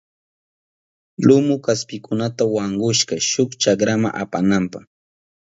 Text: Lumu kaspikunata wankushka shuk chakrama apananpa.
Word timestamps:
Lumu 1.25 1.55
kaspikunata 1.65 2.43
wankushka 2.53 3.15
shuk 3.29 3.49
chakrama 3.61 4.09
apananpa. 4.21 4.79